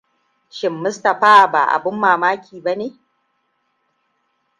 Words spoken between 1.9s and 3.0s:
mamaki bane?